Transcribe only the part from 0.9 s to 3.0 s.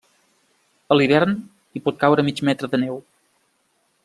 A l'hivern, hi pot caure mig metre de